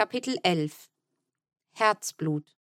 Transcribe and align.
Kapitel 0.00 0.38
11 0.44 0.88
Herzblut 1.74 2.56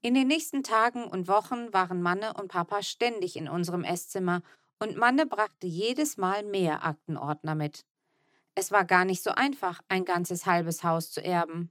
In 0.00 0.14
den 0.14 0.26
nächsten 0.26 0.62
Tagen 0.62 1.04
und 1.04 1.28
Wochen 1.28 1.74
waren 1.74 2.00
Manne 2.00 2.32
und 2.32 2.48
Papa 2.48 2.82
ständig 2.82 3.36
in 3.36 3.50
unserem 3.50 3.84
Esszimmer 3.84 4.40
und 4.78 4.96
Manne 4.96 5.26
brachte 5.26 5.66
jedes 5.66 6.16
Mal 6.16 6.42
mehr 6.42 6.86
Aktenordner 6.86 7.54
mit. 7.54 7.84
Es 8.54 8.72
war 8.72 8.86
gar 8.86 9.04
nicht 9.04 9.22
so 9.22 9.32
einfach, 9.32 9.82
ein 9.88 10.06
ganzes 10.06 10.46
halbes 10.46 10.84
Haus 10.84 11.10
zu 11.10 11.22
erben. 11.22 11.70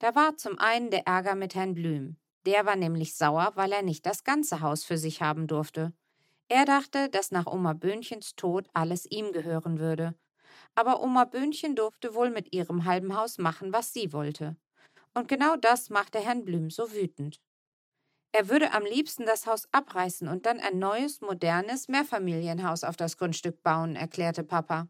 Da 0.00 0.16
war 0.16 0.36
zum 0.36 0.58
einen 0.58 0.90
der 0.90 1.06
Ärger 1.06 1.36
mit 1.36 1.54
Herrn 1.54 1.74
Blüm. 1.74 2.16
Der 2.44 2.66
war 2.66 2.74
nämlich 2.74 3.14
sauer, 3.14 3.52
weil 3.54 3.70
er 3.70 3.82
nicht 3.82 4.04
das 4.04 4.24
ganze 4.24 4.62
Haus 4.62 4.82
für 4.82 4.98
sich 4.98 5.22
haben 5.22 5.46
durfte. 5.46 5.92
Er 6.48 6.64
dachte, 6.64 7.08
dass 7.08 7.30
nach 7.30 7.46
Oma 7.46 7.72
Böhnchens 7.72 8.34
Tod 8.34 8.68
alles 8.74 9.06
ihm 9.08 9.30
gehören 9.30 9.78
würde. 9.78 10.16
Aber 10.74 11.02
Oma 11.02 11.24
Böhnchen 11.24 11.76
durfte 11.76 12.14
wohl 12.14 12.30
mit 12.30 12.52
ihrem 12.52 12.84
halben 12.84 13.16
Haus 13.16 13.38
machen, 13.38 13.72
was 13.72 13.92
sie 13.92 14.12
wollte. 14.12 14.56
Und 15.14 15.28
genau 15.28 15.56
das 15.56 15.90
machte 15.90 16.20
Herrn 16.20 16.44
Blüm 16.44 16.70
so 16.70 16.92
wütend. 16.92 17.40
Er 18.32 18.48
würde 18.48 18.72
am 18.72 18.84
liebsten 18.84 19.26
das 19.26 19.46
Haus 19.46 19.68
abreißen 19.72 20.28
und 20.28 20.46
dann 20.46 20.60
ein 20.60 20.78
neues, 20.78 21.20
modernes 21.20 21.88
Mehrfamilienhaus 21.88 22.84
auf 22.84 22.96
das 22.96 23.16
Grundstück 23.16 23.62
bauen, 23.62 23.96
erklärte 23.96 24.44
Papa. 24.44 24.88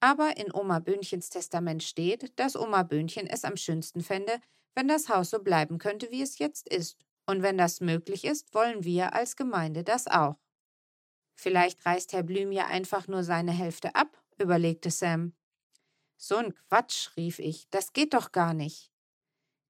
Aber 0.00 0.36
in 0.36 0.52
Oma 0.52 0.80
Böhnchens 0.80 1.28
Testament 1.30 1.82
steht, 1.82 2.38
dass 2.38 2.56
Oma 2.56 2.82
Böhnchen 2.82 3.26
es 3.26 3.44
am 3.44 3.56
schönsten 3.56 4.00
fände, 4.00 4.40
wenn 4.74 4.88
das 4.88 5.08
Haus 5.08 5.30
so 5.30 5.40
bleiben 5.40 5.78
könnte, 5.78 6.10
wie 6.10 6.22
es 6.22 6.38
jetzt 6.38 6.68
ist. 6.68 7.04
Und 7.26 7.42
wenn 7.42 7.58
das 7.58 7.80
möglich 7.80 8.24
ist, 8.24 8.54
wollen 8.54 8.84
wir 8.84 9.14
als 9.14 9.36
Gemeinde 9.36 9.84
das 9.84 10.06
auch. 10.06 10.36
Vielleicht 11.36 11.84
reißt 11.86 12.12
Herr 12.12 12.22
Blüm 12.24 12.50
ja 12.52 12.66
einfach 12.66 13.06
nur 13.06 13.22
seine 13.22 13.52
Hälfte 13.52 13.94
ab, 13.94 14.20
überlegte 14.38 14.90
Sam. 14.90 15.34
So 16.16 16.36
ein 16.36 16.54
Quatsch, 16.54 17.16
rief 17.16 17.38
ich, 17.38 17.68
das 17.70 17.92
geht 17.92 18.14
doch 18.14 18.32
gar 18.32 18.54
nicht. 18.54 18.90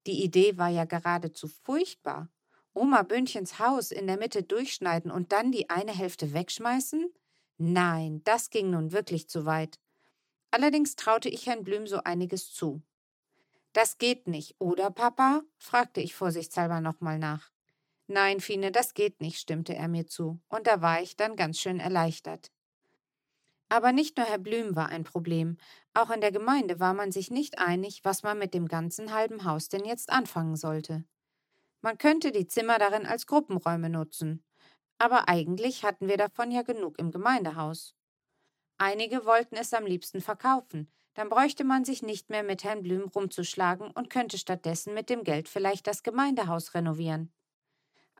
Die 0.07 0.23
Idee 0.23 0.57
war 0.57 0.69
ja 0.69 0.85
geradezu 0.85 1.47
furchtbar. 1.47 2.29
Oma 2.73 3.03
Böhnchens 3.03 3.59
Haus 3.59 3.91
in 3.91 4.07
der 4.07 4.17
Mitte 4.17 4.43
durchschneiden 4.43 5.11
und 5.11 5.31
dann 5.31 5.51
die 5.51 5.69
eine 5.69 5.91
Hälfte 5.91 6.33
wegschmeißen? 6.33 7.13
Nein, 7.57 8.21
das 8.23 8.49
ging 8.49 8.69
nun 8.69 8.91
wirklich 8.91 9.27
zu 9.27 9.45
weit. 9.45 9.79
Allerdings 10.51 10.95
traute 10.95 11.29
ich 11.29 11.45
Herrn 11.45 11.63
Blüm 11.63 11.87
so 11.87 11.97
einiges 12.03 12.51
zu. 12.51 12.81
Das 13.73 13.97
geht 13.97 14.27
nicht, 14.27 14.55
oder, 14.59 14.89
Papa? 14.89 15.43
fragte 15.57 16.01
ich 16.01 16.15
vorsichtshalber 16.15 16.81
nochmal 16.81 17.19
nach. 17.19 17.51
Nein, 18.07 18.39
Fine, 18.39 18.71
das 18.71 18.95
geht 18.95 19.21
nicht, 19.21 19.39
stimmte 19.39 19.75
er 19.75 19.87
mir 19.87 20.07
zu, 20.07 20.39
und 20.49 20.65
da 20.65 20.81
war 20.81 21.01
ich 21.01 21.15
dann 21.15 21.35
ganz 21.35 21.59
schön 21.59 21.79
erleichtert. 21.79 22.51
Aber 23.69 23.91
nicht 23.91 24.17
nur 24.17 24.25
Herr 24.25 24.39
Blüm 24.39 24.75
war 24.75 24.89
ein 24.89 25.03
Problem, 25.03 25.57
auch 25.93 26.09
in 26.09 26.21
der 26.21 26.31
Gemeinde 26.31 26.79
war 26.79 26.93
man 26.95 27.11
sich 27.11 27.29
nicht 27.29 27.59
einig, 27.59 28.01
was 28.03 28.23
man 28.23 28.39
mit 28.39 28.53
dem 28.55 28.67
ganzen 28.67 29.13
halben 29.13 29.45
Haus 29.45 29.69
denn 29.69 29.85
jetzt 29.85 30.09
anfangen 30.09 30.55
sollte. 30.55 31.05
Man 31.81 31.97
könnte 31.97 32.31
die 32.31 32.47
Zimmer 32.47 32.79
darin 32.79 33.05
als 33.05 33.27
Gruppenräume 33.27 33.89
nutzen, 33.89 34.43
aber 34.97 35.29
eigentlich 35.29 35.83
hatten 35.83 36.07
wir 36.07 36.17
davon 36.17 36.51
ja 36.51 36.63
genug 36.63 36.99
im 36.99 37.11
Gemeindehaus. 37.11 37.95
Einige 38.77 39.25
wollten 39.25 39.55
es 39.55 39.73
am 39.73 39.85
liebsten 39.85 40.21
verkaufen, 40.21 40.91
dann 41.13 41.29
bräuchte 41.29 41.63
man 41.63 41.85
sich 41.85 42.01
nicht 42.01 42.29
mehr 42.29 42.43
mit 42.43 42.63
Herrn 42.63 42.81
Blüm 42.81 43.07
rumzuschlagen 43.07 43.91
und 43.91 44.09
könnte 44.09 44.37
stattdessen 44.37 44.93
mit 44.93 45.09
dem 45.09 45.23
Geld 45.23 45.47
vielleicht 45.47 45.85
das 45.87 46.01
Gemeindehaus 46.01 46.73
renovieren. 46.73 47.33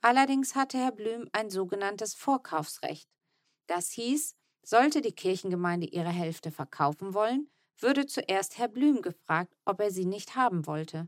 Allerdings 0.01 0.55
hatte 0.55 0.77
Herr 0.77 0.91
Blüm 0.91 1.29
ein 1.33 1.49
sogenanntes 1.49 2.13
Vorkaufsrecht. 2.13 3.09
Das 3.67 3.91
hieß, 3.91 4.35
sollte 4.63 5.01
die 5.01 5.11
Kirchengemeinde 5.11 5.87
ihre 5.87 6.09
Hälfte 6.09 6.51
verkaufen 6.51 7.13
wollen, 7.13 7.49
würde 7.77 8.05
zuerst 8.05 8.57
Herr 8.57 8.67
Blüm 8.67 9.01
gefragt, 9.01 9.55
ob 9.65 9.79
er 9.79 9.91
sie 9.91 10.05
nicht 10.05 10.35
haben 10.35 10.67
wollte. 10.67 11.07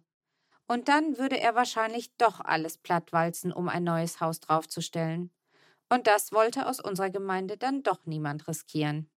Und 0.68 0.88
dann 0.88 1.18
würde 1.18 1.40
er 1.40 1.56
wahrscheinlich 1.56 2.16
doch 2.16 2.40
alles 2.40 2.78
plattwalzen, 2.78 3.52
um 3.52 3.68
ein 3.68 3.84
neues 3.84 4.22
Haus 4.22 4.40
draufzustellen. 4.40 5.32
Und 5.90 6.08
das 6.08 6.32
wollte 6.32 6.68
aus 6.68 6.80
unserer 6.80 7.10
Gemeinde 7.10 7.58
dann 7.58 7.84
doch 7.84 8.06
niemand 8.06 8.48
riskieren. 8.48 9.10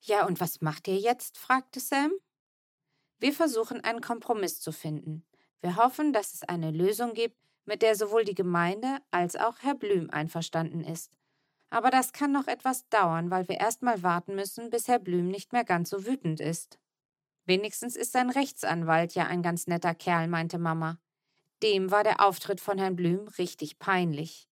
Ja, 0.00 0.26
und 0.26 0.40
was 0.40 0.60
macht 0.60 0.86
ihr 0.86 0.98
jetzt? 0.98 1.38
fragte 1.38 1.80
Sam. 1.80 2.12
Wir 3.18 3.32
versuchen 3.32 3.80
einen 3.80 4.00
Kompromiss 4.00 4.60
zu 4.60 4.70
finden. 4.70 5.26
Wir 5.60 5.76
hoffen, 5.76 6.12
dass 6.12 6.34
es 6.34 6.42
eine 6.42 6.70
Lösung 6.70 7.14
gibt, 7.14 7.38
mit 7.64 7.82
der 7.82 7.96
sowohl 7.96 8.24
die 8.24 8.34
Gemeinde 8.34 8.98
als 9.10 9.34
auch 9.34 9.56
Herr 9.60 9.74
Blüm 9.74 10.10
einverstanden 10.10 10.84
ist. 10.84 11.10
Aber 11.74 11.90
das 11.90 12.12
kann 12.12 12.30
noch 12.30 12.46
etwas 12.46 12.88
dauern, 12.88 13.32
weil 13.32 13.48
wir 13.48 13.58
erst 13.58 13.82
mal 13.82 14.04
warten 14.04 14.36
müssen, 14.36 14.70
bis 14.70 14.86
Herr 14.86 15.00
Blüm 15.00 15.26
nicht 15.26 15.52
mehr 15.52 15.64
ganz 15.64 15.90
so 15.90 16.06
wütend 16.06 16.38
ist. 16.38 16.78
Wenigstens 17.46 17.96
ist 17.96 18.12
sein 18.12 18.30
Rechtsanwalt 18.30 19.16
ja 19.16 19.26
ein 19.26 19.42
ganz 19.42 19.66
netter 19.66 19.92
Kerl, 19.92 20.28
meinte 20.28 20.60
Mama. 20.60 21.00
Dem 21.64 21.90
war 21.90 22.04
der 22.04 22.24
Auftritt 22.24 22.60
von 22.60 22.78
Herrn 22.78 22.94
Blüm 22.94 23.26
richtig 23.38 23.80
peinlich. 23.80 24.48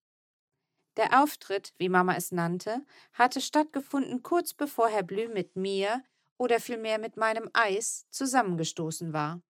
Der 0.97 1.23
Auftritt, 1.23 1.73
wie 1.77 1.87
Mama 1.87 2.13
es 2.17 2.33
nannte, 2.33 2.85
hatte 3.13 3.39
stattgefunden 3.39 4.21
kurz 4.21 4.53
bevor 4.53 4.89
Herr 4.89 5.03
Blüm 5.03 5.31
mit 5.31 5.55
mir 5.55 6.03
oder 6.37 6.59
vielmehr 6.59 6.99
mit 6.99 7.15
meinem 7.15 7.49
Eis 7.53 8.05
zusammengestoßen 8.09 9.13
war. 9.13 9.41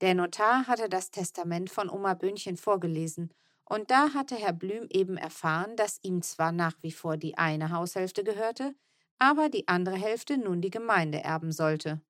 Der 0.00 0.14
Notar 0.14 0.66
hatte 0.66 0.88
das 0.88 1.10
Testament 1.10 1.68
von 1.68 1.90
Oma 1.90 2.14
Böhnchen 2.14 2.56
vorgelesen, 2.56 3.34
und 3.64 3.90
da 3.90 4.14
hatte 4.14 4.36
Herr 4.36 4.52
Blüm 4.52 4.86
eben 4.90 5.16
erfahren, 5.16 5.76
dass 5.76 5.98
ihm 6.02 6.22
zwar 6.22 6.52
nach 6.52 6.76
wie 6.82 6.92
vor 6.92 7.16
die 7.16 7.38
eine 7.38 7.70
Haushälfte 7.70 8.24
gehörte, 8.24 8.74
aber 9.18 9.48
die 9.48 9.68
andere 9.68 9.96
Hälfte 9.96 10.36
nun 10.36 10.60
die 10.60 10.70
Gemeinde 10.70 11.22
erben 11.22 11.52
sollte. 11.52 12.00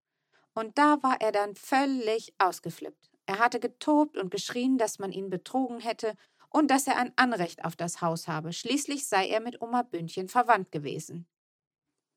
Und 0.55 0.79
da 0.79 1.03
war 1.03 1.21
er 1.21 1.33
dann 1.33 1.55
völlig 1.55 2.35
ausgeflippt. 2.39 3.11
Er 3.27 3.39
hatte 3.39 3.61
getobt 3.61 4.17
und 4.17 4.31
geschrien, 4.31 4.79
dass 4.79 4.99
man 4.99 5.13
ihn 5.13 5.31
betrogen 5.31 5.81
hätte 5.81 6.15
und 6.51 6.71
dass 6.71 6.87
er 6.87 6.97
ein 6.97 7.13
Anrecht 7.17 7.65
auf 7.65 7.77
das 7.77 8.01
Haus 8.01 8.29
habe. 8.29 8.53
Schließlich 8.53 9.07
sei 9.07 9.29
er 9.29 9.41
mit 9.41 9.63
Oma 9.63 9.83
Bündchen 9.83 10.29
verwandt 10.29 10.71
gewesen. 10.71 11.27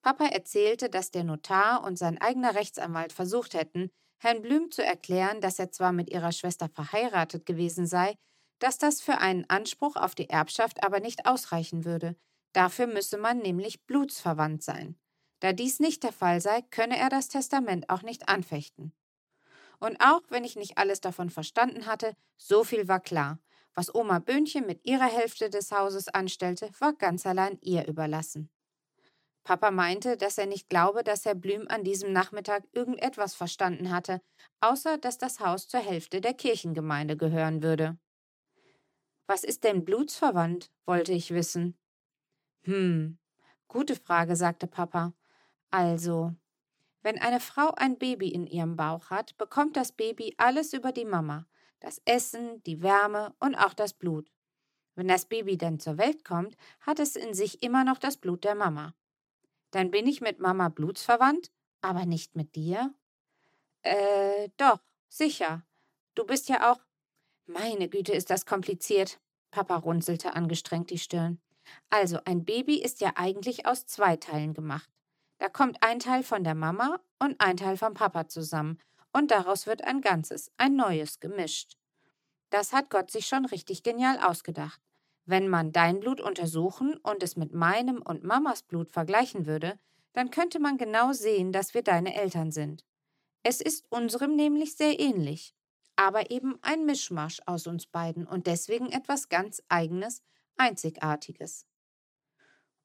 Papa 0.01 0.25
erzählte, 0.25 0.89
dass 0.89 1.11
der 1.11 1.23
Notar 1.23 1.83
und 1.83 1.97
sein 1.97 2.19
eigener 2.19 2.55
Rechtsanwalt 2.55 3.13
versucht 3.13 3.53
hätten, 3.53 3.89
Herrn 4.17 4.41
Blüm 4.41 4.71
zu 4.71 4.83
erklären, 4.83 5.41
dass 5.41 5.59
er 5.59 5.71
zwar 5.71 5.93
mit 5.93 6.09
ihrer 6.09 6.31
Schwester 6.31 6.69
verheiratet 6.69 7.45
gewesen 7.45 7.85
sei, 7.87 8.15
dass 8.59 8.77
das 8.77 9.01
für 9.01 9.17
einen 9.17 9.49
Anspruch 9.49 9.95
auf 9.95 10.15
die 10.15 10.29
Erbschaft 10.29 10.83
aber 10.83 10.99
nicht 10.99 11.25
ausreichen 11.25 11.85
würde. 11.85 12.15
Dafür 12.53 12.87
müsse 12.87 13.17
man 13.17 13.39
nämlich 13.39 13.85
blutsverwandt 13.85 14.63
sein. 14.63 14.97
Da 15.39 15.53
dies 15.53 15.79
nicht 15.79 16.03
der 16.03 16.13
Fall 16.13 16.39
sei, 16.41 16.61
könne 16.61 16.97
er 16.97 17.09
das 17.09 17.27
Testament 17.27 17.89
auch 17.89 18.01
nicht 18.01 18.29
anfechten. 18.29 18.93
Und 19.79 19.99
auch 19.99 20.21
wenn 20.29 20.43
ich 20.43 20.55
nicht 20.55 20.77
alles 20.77 21.01
davon 21.01 21.29
verstanden 21.29 21.85
hatte, 21.85 22.15
so 22.37 22.63
viel 22.63 22.87
war 22.87 22.99
klar. 22.99 23.39
Was 23.73 23.93
Oma 23.93 24.19
Böhnchen 24.19 24.65
mit 24.65 24.85
ihrer 24.85 25.05
Hälfte 25.05 25.49
des 25.49 25.71
Hauses 25.71 26.07
anstellte, 26.07 26.71
war 26.79 26.93
ganz 26.93 27.25
allein 27.25 27.59
ihr 27.61 27.87
überlassen. 27.87 28.49
Papa 29.43 29.69
meinte, 29.69 30.17
dass 30.17 30.37
er 30.39 30.47
nicht 30.47 30.69
glaube, 30.69 31.03
dass 31.03 31.25
Herr 31.25 31.35
Blüm 31.35 31.67
an 31.67 31.83
diesem 31.83 32.11
Nachmittag 32.11 32.63
irgendetwas 32.71 33.35
verstanden 33.35 33.91
hatte, 33.91 34.21
außer 34.59 34.97
dass 34.97 35.19
das 35.19 35.39
Haus 35.39 35.67
zur 35.67 35.81
Hälfte 35.81 36.19
der 36.19 36.33
Kirchengemeinde 36.33 37.15
gehören 37.15 37.61
würde. 37.61 37.99
Was 39.27 39.43
ist 39.43 39.63
denn 39.63 39.85
blutsverwandt? 39.85 40.71
wollte 40.85 41.13
ich 41.13 41.31
wissen. 41.31 41.77
Hm, 42.63 43.17
gute 43.67 43.95
Frage, 43.95 44.35
sagte 44.35 44.67
Papa. 44.67 45.13
Also, 45.71 46.33
wenn 47.01 47.19
eine 47.19 47.39
Frau 47.39 47.71
ein 47.75 47.97
Baby 47.97 48.29
in 48.29 48.47
ihrem 48.47 48.75
Bauch 48.75 49.09
hat, 49.09 49.37
bekommt 49.37 49.77
das 49.77 49.91
Baby 49.91 50.33
alles 50.37 50.73
über 50.73 50.91
die 50.91 51.05
Mama, 51.05 51.45
das 51.79 52.01
Essen, 52.05 52.63
die 52.63 52.81
Wärme 52.81 53.35
und 53.39 53.55
auch 53.55 53.73
das 53.73 53.93
Blut. 53.93 54.31
Wenn 54.95 55.07
das 55.07 55.25
Baby 55.25 55.57
dann 55.57 55.79
zur 55.79 55.97
Welt 55.97 56.23
kommt, 56.23 56.55
hat 56.79 56.99
es 56.99 57.15
in 57.15 57.33
sich 57.33 57.61
immer 57.61 57.83
noch 57.83 57.99
das 57.99 58.17
Blut 58.17 58.43
der 58.43 58.55
Mama. 58.55 58.95
Dann 59.71 59.91
bin 59.91 60.07
ich 60.07 60.21
mit 60.21 60.39
Mama 60.39 60.69
blutsverwandt, 60.69 61.51
aber 61.81 62.05
nicht 62.05 62.35
mit 62.35 62.55
dir? 62.55 62.93
Äh, 63.81 64.49
doch, 64.57 64.79
sicher. 65.09 65.63
Du 66.15 66.25
bist 66.25 66.49
ja 66.49 66.71
auch. 66.71 66.79
Meine 67.47 67.89
Güte, 67.89 68.13
ist 68.13 68.29
das 68.31 68.45
kompliziert. 68.45 69.19
Papa 69.51 69.75
runzelte 69.75 70.35
angestrengt 70.35 70.89
die 70.89 70.97
Stirn. 70.97 71.39
Also, 71.89 72.19
ein 72.25 72.43
Baby 72.43 72.81
ist 72.81 73.01
ja 73.01 73.13
eigentlich 73.15 73.65
aus 73.65 73.85
zwei 73.85 74.17
Teilen 74.17 74.53
gemacht. 74.53 74.89
Da 75.37 75.49
kommt 75.49 75.77
ein 75.81 75.99
Teil 75.99 76.23
von 76.23 76.43
der 76.43 76.55
Mama 76.55 76.99
und 77.19 77.39
ein 77.39 77.57
Teil 77.57 77.77
vom 77.77 77.93
Papa 77.93 78.27
zusammen, 78.27 78.79
und 79.13 79.31
daraus 79.31 79.65
wird 79.67 79.83
ein 79.83 80.01
Ganzes, 80.01 80.51
ein 80.57 80.75
neues 80.75 81.19
gemischt. 81.19 81.77
Das 82.49 82.73
hat 82.73 82.89
Gott 82.89 83.11
sich 83.11 83.27
schon 83.27 83.45
richtig 83.45 83.83
genial 83.83 84.19
ausgedacht. 84.19 84.81
Wenn 85.25 85.47
man 85.47 85.71
dein 85.71 85.99
Blut 85.99 86.21
untersuchen 86.21 86.97
und 86.97 87.23
es 87.23 87.35
mit 87.35 87.53
meinem 87.53 88.01
und 88.01 88.23
Mamas 88.23 88.63
Blut 88.63 88.91
vergleichen 88.91 89.45
würde, 89.45 89.79
dann 90.13 90.31
könnte 90.31 90.59
man 90.59 90.77
genau 90.77 91.13
sehen, 91.13 91.51
dass 91.51 91.73
wir 91.73 91.81
deine 91.81 92.15
Eltern 92.15 92.51
sind. 92.51 92.83
Es 93.43 93.61
ist 93.61 93.85
unserem 93.89 94.35
nämlich 94.35 94.75
sehr 94.75 94.99
ähnlich, 94.99 95.53
aber 95.95 96.31
eben 96.31 96.57
ein 96.61 96.85
Mischmasch 96.85 97.41
aus 97.45 97.67
uns 97.67 97.85
beiden 97.87 98.27
und 98.27 98.47
deswegen 98.47 98.91
etwas 98.91 99.29
ganz 99.29 99.61
Eigenes, 99.69 100.21
Einzigartiges. 100.57 101.65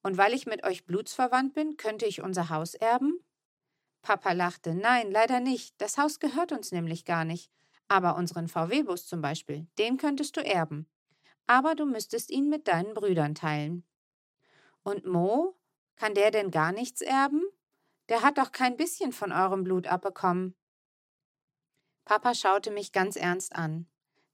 Und 0.03 0.17
weil 0.17 0.33
ich 0.33 0.47
mit 0.47 0.65
euch 0.65 0.87
blutsverwandt 0.87 1.55
bin, 1.55 1.77
könnte 1.77 2.07
ich 2.07 2.23
unser 2.23 2.49
Haus 2.49 2.75
erben? 2.75 3.21
Papa 4.03 4.33
lachte. 4.33 4.75
Nein, 4.75 5.11
leider 5.11 5.41
nicht. 5.41 5.75
Das 5.79 5.99
Haus 5.99 6.21
gehört 6.21 6.53
uns 6.53 6.73
nämlich 6.73 7.05
gar 7.05 7.25
nicht. 7.25 7.51
Aber 7.89 8.17
unseren 8.17 8.49
VW-Bus 8.49 9.07
zum 9.07 9.21
Beispiel, 9.21 9.67
den 9.79 9.97
könntest 9.97 10.37
du 10.37 10.45
erben. 10.45 10.89
Aber 11.47 11.75
du 11.75 11.85
müsstest 11.85 12.31
ihn 12.31 12.49
mit 12.49 12.69
deinen 12.69 12.95
Brüdern 12.95 13.35
teilen. 13.35 13.85
Und 14.83 15.05
Mo? 15.05 15.57
Kann 15.97 16.15
der 16.15 16.31
denn 16.31 16.51
gar 16.51 16.73
nichts 16.73 17.03
erben? 17.03 17.43
Der 18.09 18.23
hat 18.23 18.39
doch 18.39 18.53
kein 18.53 18.77
bisschen 18.77 19.13
von 19.13 19.33
eurem 19.33 19.65
Blut 19.65 19.87
abbekommen. 19.87 20.57
Papa 22.05 22.35
schaute 22.35 22.71
mich 22.71 22.93
ganz 22.93 23.17
ernst 23.17 23.55
an. 23.55 23.87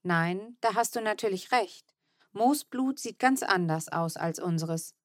Nein, 0.03 0.57
da 0.61 0.75
hast 0.75 0.95
du 0.95 1.01
natürlich 1.01 1.51
recht. 1.51 1.93
Moos 2.31 2.65
Blut 2.65 2.99
sieht 2.99 3.19
ganz 3.19 3.43
anders 3.43 3.89
aus 3.89 4.15
als 4.15 4.39
unseres. 4.39 4.95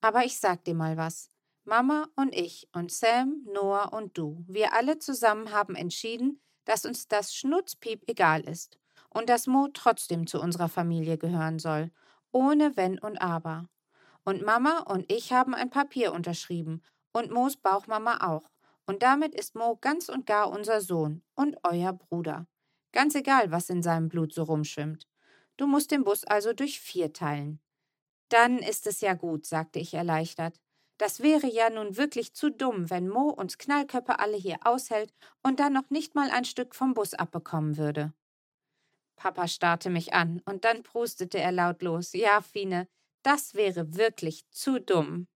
Aber 0.00 0.24
ich 0.24 0.38
sag 0.38 0.64
dir 0.64 0.74
mal 0.74 0.96
was. 0.96 1.30
Mama 1.64 2.08
und 2.16 2.34
ich 2.34 2.68
und 2.72 2.90
Sam, 2.90 3.46
Noah 3.52 3.92
und 3.92 4.18
du, 4.18 4.44
wir 4.48 4.72
alle 4.74 4.98
zusammen 4.98 5.52
haben 5.52 5.76
entschieden, 5.76 6.40
dass 6.64 6.84
uns 6.84 7.06
das 7.06 7.34
Schnutzpiep 7.34 8.08
egal 8.08 8.40
ist 8.42 8.78
und 9.10 9.28
dass 9.28 9.46
Mo 9.46 9.68
trotzdem 9.72 10.26
zu 10.26 10.40
unserer 10.40 10.68
Familie 10.68 11.18
gehören 11.18 11.58
soll, 11.58 11.90
ohne 12.32 12.76
Wenn 12.76 12.98
und 12.98 13.18
Aber. 13.18 13.68
Und 14.24 14.42
Mama 14.42 14.80
und 14.80 15.10
ich 15.10 15.32
haben 15.32 15.54
ein 15.54 15.70
Papier 15.70 16.12
unterschrieben 16.12 16.82
und 17.12 17.30
Moos 17.30 17.56
Bauchmama 17.56 18.26
auch. 18.26 18.51
Und 18.86 19.02
damit 19.02 19.34
ist 19.34 19.54
Mo 19.54 19.76
ganz 19.80 20.08
und 20.08 20.26
gar 20.26 20.50
unser 20.50 20.80
Sohn 20.80 21.22
und 21.34 21.56
euer 21.62 21.92
Bruder. 21.92 22.46
Ganz 22.92 23.14
egal, 23.14 23.50
was 23.50 23.70
in 23.70 23.82
seinem 23.82 24.08
Blut 24.08 24.34
so 24.34 24.42
rumschwimmt. 24.42 25.06
Du 25.56 25.66
musst 25.66 25.90
den 25.90 26.04
Bus 26.04 26.24
also 26.24 26.52
durch 26.52 26.80
vier 26.80 27.12
teilen. 27.12 27.60
Dann 28.28 28.58
ist 28.58 28.86
es 28.86 29.00
ja 29.00 29.14
gut, 29.14 29.46
sagte 29.46 29.78
ich 29.78 29.94
erleichtert. 29.94 30.60
Das 30.98 31.20
wäre 31.20 31.46
ja 31.46 31.68
nun 31.70 31.96
wirklich 31.96 32.34
zu 32.34 32.50
dumm, 32.50 32.90
wenn 32.90 33.08
Mo 33.08 33.28
uns 33.28 33.58
Knallköpfe 33.58 34.18
alle 34.18 34.36
hier 34.36 34.58
aushält 34.64 35.12
und 35.42 35.60
dann 35.60 35.72
noch 35.72 35.90
nicht 35.90 36.14
mal 36.14 36.30
ein 36.30 36.44
Stück 36.44 36.74
vom 36.74 36.94
Bus 36.94 37.14
abbekommen 37.14 37.76
würde. 37.76 38.12
Papa 39.16 39.48
starrte 39.48 39.90
mich 39.90 40.14
an 40.14 40.42
und 40.44 40.64
dann 40.64 40.82
prustete 40.82 41.38
er 41.38 41.52
lautlos. 41.52 42.12
Ja, 42.12 42.40
Fine, 42.40 42.88
das 43.22 43.54
wäre 43.54 43.96
wirklich 43.96 44.48
zu 44.50 44.80
dumm. 44.80 45.28